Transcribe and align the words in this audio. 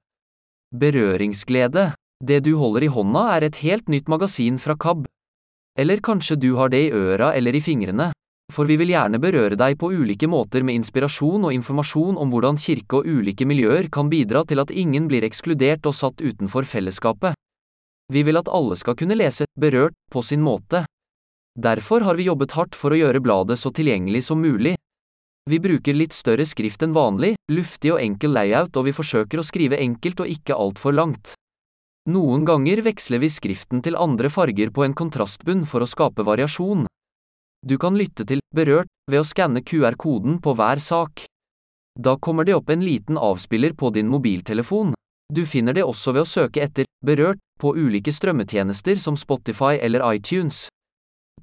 Berøringsglede. 0.75 1.93
Det 2.19 2.43
du 2.43 2.57
holder 2.59 2.83
i 2.83 2.91
hånda 2.91 3.23
er 3.37 3.47
et 3.47 3.63
helt 3.63 3.87
nytt 3.87 4.11
magasin 4.11 4.59
fra 4.59 4.75
KAB. 4.75 5.07
Eller 5.79 6.03
kanskje 6.03 6.35
du 6.35 6.55
har 6.59 6.67
det 6.67 6.89
i 6.89 6.91
øra 6.91 7.31
eller 7.39 7.55
i 7.55 7.63
fingrene. 7.63 8.11
For 8.49 8.65
vi 8.65 8.79
vil 8.81 8.89
gjerne 8.95 9.19
berøre 9.21 9.57
deg 9.59 9.77
på 9.77 9.91
ulike 9.93 10.27
måter 10.29 10.63
med 10.65 10.79
inspirasjon 10.79 11.45
og 11.45 11.53
informasjon 11.53 12.17
om 12.17 12.31
hvordan 12.33 12.57
kirke 12.57 12.99
og 12.99 13.09
ulike 13.09 13.45
miljøer 13.45 13.91
kan 13.93 14.09
bidra 14.09 14.41
til 14.49 14.61
at 14.63 14.73
ingen 14.73 15.05
blir 15.09 15.27
ekskludert 15.27 15.85
og 15.85 15.93
satt 15.93 16.23
utenfor 16.25 16.65
fellesskapet. 16.65 17.37
Vi 18.09 18.23
vil 18.25 18.41
at 18.41 18.49
alle 18.49 18.75
skal 18.79 18.97
kunne 18.97 19.17
lese, 19.19 19.45
berørt, 19.53 19.93
på 20.09 20.23
sin 20.25 20.41
måte. 20.41 20.81
Derfor 21.59 22.01
har 22.01 22.17
vi 22.17 22.25
jobbet 22.25 22.55
hardt 22.57 22.77
for 22.77 22.93
å 22.93 22.97
gjøre 22.97 23.21
bladet 23.21 23.59
så 23.61 23.69
tilgjengelig 23.69 24.23
som 24.25 24.41
mulig. 24.41 24.73
Vi 25.49 25.59
bruker 25.61 25.93
litt 25.97 26.13
større 26.13 26.45
skrift 26.45 26.81
enn 26.85 26.93
vanlig, 26.93 27.35
luftig 27.53 27.93
og 27.93 28.01
enkel 28.01 28.33
layout 28.33 28.75
og 28.77 28.89
vi 28.89 28.95
forsøker 28.97 29.41
å 29.41 29.45
skrive 29.45 29.77
enkelt 29.81 30.25
og 30.25 30.29
ikke 30.29 30.57
altfor 30.57 30.93
langt. 30.97 31.35
Noen 32.09 32.45
ganger 32.45 32.81
veksler 32.81 33.21
vi 33.21 33.29
skriften 33.29 33.83
til 33.85 33.97
andre 33.97 34.29
farger 34.33 34.71
på 34.73 34.85
en 34.85 34.95
kontrastbunn 34.97 35.65
for 35.69 35.85
å 35.85 35.89
skape 35.89 36.25
variasjon. 36.25 36.87
Du 37.67 37.77
kan 37.77 37.97
lytte 37.97 38.23
til 38.23 38.39
Berørt 38.55 38.87
ved 39.11 39.19
å 39.19 39.27
skanne 39.27 39.59
QR-koden 39.61 40.39
på 40.39 40.53
hver 40.55 40.79
sak. 40.79 41.25
Da 41.99 42.15
kommer 42.15 42.47
det 42.47 42.55
opp 42.55 42.69
en 42.71 42.83
liten 42.85 43.17
avspiller 43.19 43.73
på 43.75 43.91
din 43.91 44.07
mobiltelefon. 44.07 44.93
Du 45.33 45.43
finner 45.45 45.75
det 45.75 45.83
også 45.83 46.13
ved 46.15 46.23
å 46.23 46.29
søke 46.29 46.63
etter 46.63 46.87
Berørt 47.05 47.41
på 47.59 47.75
ulike 47.75 48.13
strømmetjenester 48.15 48.95
som 48.97 49.17
Spotify 49.19 49.75
eller 49.83 50.05
iTunes. 50.15 50.67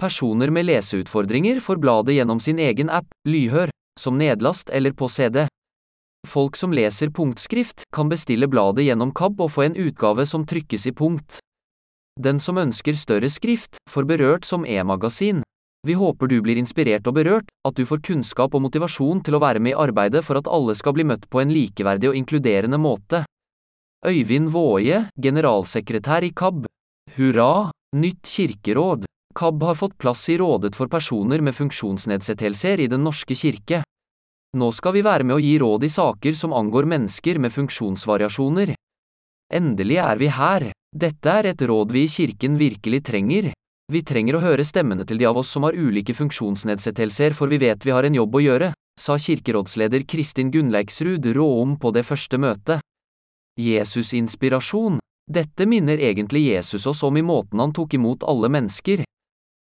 Personer 0.00 0.50
med 0.50 0.66
leseutfordringer 0.66 1.60
får 1.60 1.80
bladet 1.80 2.16
gjennom 2.16 2.40
sin 2.40 2.58
egen 2.58 2.90
app, 2.90 3.06
Lyhør, 3.28 3.70
som 4.00 4.18
nedlast 4.18 4.72
eller 4.72 4.96
på 4.96 5.08
CD. 5.08 5.46
Folk 6.26 6.56
som 6.56 6.72
leser 6.74 7.12
punktskrift, 7.14 7.86
kan 7.94 8.08
bestille 8.08 8.48
bladet 8.50 8.88
gjennom 8.88 9.12
KAB 9.14 9.40
og 9.40 9.52
få 9.52 9.68
en 9.68 9.78
utgave 9.78 10.26
som 10.26 10.44
trykkes 10.48 10.88
i 10.90 10.92
punkt. 10.96 11.38
Den 12.20 12.40
som 12.40 12.58
ønsker 12.58 12.96
større 12.96 13.28
skrift, 13.30 13.76
får 13.92 14.08
Berørt 14.08 14.48
som 14.48 14.64
e-magasin. 14.66 15.45
Vi 15.86 15.94
håper 15.94 16.26
du 16.26 16.40
blir 16.42 16.58
inspirert 16.58 17.06
og 17.06 17.14
berørt, 17.14 17.50
at 17.62 17.76
du 17.78 17.84
får 17.86 18.02
kunnskap 18.02 18.54
og 18.58 18.64
motivasjon 18.64 19.20
til 19.22 19.36
å 19.36 19.42
være 19.42 19.60
med 19.62 19.76
i 19.76 19.78
arbeidet 19.78 20.24
for 20.26 20.40
at 20.40 20.48
alle 20.50 20.74
skal 20.74 20.96
bli 20.96 21.04
møtt 21.06 21.28
på 21.30 21.38
en 21.38 21.52
likeverdig 21.54 22.10
og 22.10 22.16
inkluderende 22.18 22.80
måte. 22.82 23.22
Øyvind 24.06 24.50
Våje, 24.50 25.04
generalsekretær 25.22 26.26
i 26.26 26.32
KAB. 26.34 26.64
Hurra! 27.16 27.70
Nytt 27.96 28.26
kirkeråd. 28.26 29.06
KAB 29.36 29.62
har 29.62 29.78
fått 29.78 29.98
plass 29.98 30.24
i 30.32 30.38
Rådet 30.40 30.74
for 30.74 30.90
personer 30.90 31.44
med 31.44 31.54
funksjonsnedsettelser 31.54 32.82
i 32.82 32.88
Den 32.90 33.04
norske 33.06 33.36
kirke. 33.38 33.82
Nå 34.56 34.70
skal 34.72 34.96
vi 34.96 35.04
være 35.04 35.26
med 35.28 35.36
å 35.36 35.42
gi 35.42 35.54
råd 35.60 35.84
i 35.84 35.92
saker 35.92 36.34
som 36.34 36.54
angår 36.56 36.88
mennesker 36.88 37.38
med 37.38 37.52
funksjonsvariasjoner. 37.52 38.72
Endelig 39.54 39.98
er 40.02 40.18
vi 40.18 40.30
her. 40.32 40.70
Dette 40.96 41.30
er 41.30 41.50
et 41.52 41.62
råd 41.62 41.92
vi 41.92 42.06
i 42.06 42.10
kirken 42.10 42.56
virkelig 42.58 43.02
trenger. 43.10 43.50
Vi 43.92 44.02
trenger 44.02 44.34
å 44.34 44.42
høre 44.42 44.64
stemmene 44.66 45.04
til 45.06 45.20
de 45.20 45.28
av 45.28 45.36
oss 45.38 45.52
som 45.54 45.62
har 45.62 45.76
ulike 45.78 46.14
funksjonsnedsettelser 46.18 47.36
for 47.38 47.46
vi 47.46 47.60
vet 47.62 47.84
vi 47.86 47.92
har 47.94 48.06
en 48.06 48.16
jobb 48.18 48.34
å 48.34 48.42
gjøre, 48.42 48.72
sa 48.98 49.14
kirkerådsleder 49.14 50.02
Kristin 50.10 50.50
Gunnleiksrud 50.50 51.28
Råom 51.36 51.76
på 51.78 51.92
det 51.94 52.02
første 52.08 52.40
møtet. 52.42 52.82
Jesus-inspirasjon. 53.62 54.98
Dette 55.30 55.66
minner 55.70 56.02
egentlig 56.02 56.48
Jesus 56.48 56.86
oss 56.86 57.04
om 57.06 57.16
i 57.16 57.22
måten 57.22 57.62
han 57.62 57.74
tok 57.74 57.94
imot 57.94 58.26
alle 58.26 58.50
mennesker. 58.50 59.04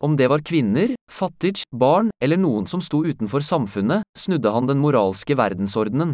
Om 0.04 0.16
det 0.20 0.28
var 0.28 0.44
kvinner, 0.44 0.92
fattige, 1.10 1.64
barn 1.72 2.10
eller 2.20 2.36
noen 2.36 2.68
som 2.68 2.84
sto 2.84 3.04
utenfor 3.06 3.40
samfunnet, 3.40 4.04
snudde 4.18 4.52
han 4.52 4.68
den 4.68 4.82
moralske 4.82 5.36
verdensordenen. 5.38 6.12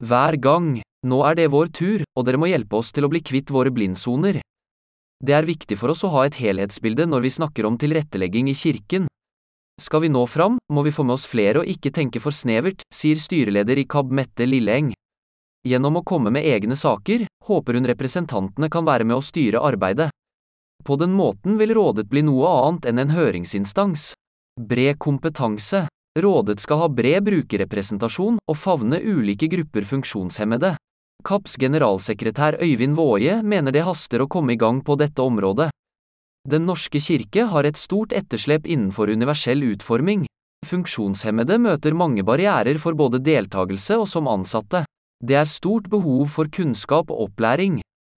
Hver 0.00 0.40
gang, 0.40 0.78
nå 1.04 1.22
er 1.28 1.36
det 1.36 1.50
vår 1.52 1.72
tur, 1.76 2.04
og 2.16 2.24
dere 2.24 2.40
må 2.40 2.48
hjelpe 2.48 2.80
oss 2.80 2.92
til 2.94 3.04
å 3.04 3.12
bli 3.12 3.20
kvitt 3.20 3.50
våre 3.52 3.74
blindsoner. 3.74 4.40
Det 5.18 5.34
er 5.34 5.46
viktig 5.48 5.74
for 5.80 5.90
oss 5.90 6.04
å 6.06 6.12
ha 6.14 6.26
et 6.28 6.38
helhetsbilde 6.38 7.08
når 7.10 7.24
vi 7.24 7.34
snakker 7.34 7.66
om 7.66 7.78
tilrettelegging 7.80 8.50
i 8.52 8.54
kirken. 8.54 9.08
Skal 9.78 10.04
vi 10.04 10.10
nå 10.10 10.24
fram, 10.26 10.58
må 10.70 10.82
vi 10.86 10.92
få 10.94 11.04
med 11.06 11.18
oss 11.18 11.26
flere 11.26 11.62
og 11.62 11.70
ikke 11.70 11.90
tenke 11.94 12.22
for 12.22 12.34
snevert, 12.34 12.84
sier 12.94 13.18
styreleder 13.18 13.78
i 13.78 13.86
KAB 13.86 14.14
Mette 14.14 14.46
Lilleeng. 14.46 14.92
Gjennom 15.66 15.98
å 15.98 16.04
komme 16.06 16.30
med 16.34 16.46
egne 16.46 16.78
saker, 16.78 17.26
håper 17.50 17.78
hun 17.78 17.90
representantene 17.90 18.70
kan 18.70 18.86
være 18.86 19.06
med 19.06 19.18
å 19.18 19.24
styre 19.24 19.62
arbeidet. 19.62 20.08
På 20.86 20.96
den 20.96 21.14
måten 21.18 21.58
vil 21.58 21.74
rådet 21.74 22.06
bli 22.10 22.22
noe 22.22 22.50
annet 22.62 22.86
enn 22.90 23.02
en 23.02 23.14
høringsinstans. 23.14 24.12
Bred 24.58 24.98
kompetanse. 25.02 25.86
Rådet 26.18 26.58
skal 26.62 26.80
ha 26.82 26.88
bred 26.90 27.26
brukerrepresentasjon 27.26 28.38
og 28.38 28.56
favne 28.58 28.98
ulike 29.02 29.50
grupper 29.50 29.86
funksjonshemmede. 29.86 30.76
KAPs 31.26 31.56
generalsekretær 31.58 32.56
Øyvind 32.62 32.94
Våje 32.96 33.42
mener 33.42 33.74
det 33.74 33.82
haster 33.84 34.22
å 34.22 34.28
komme 34.30 34.54
i 34.54 34.60
gang 34.60 34.78
på 34.84 34.94
dette 34.96 35.20
området. 35.22 35.68
Den 36.48 36.64
norske 36.64 37.00
kirke 37.02 37.44
har 37.50 37.66
et 37.68 37.76
stort 37.76 38.14
etterslep 38.16 38.64
innenfor 38.64 39.10
universell 39.10 39.64
utforming. 39.72 40.24
Funksjonshemmede 40.66 41.58
møter 41.60 41.94
mange 41.94 42.24
barrierer 42.24 42.78
for 42.78 42.96
både 42.96 43.20
deltakelse 43.20 43.98
og 43.98 44.08
som 44.08 44.30
ansatte. 44.30 44.84
Det 45.20 45.36
er 45.36 45.50
stort 45.50 45.90
behov 45.90 46.30
for 46.30 46.48
kunnskap 46.48 47.10
og 47.10 47.28
opplæring. 47.28 47.80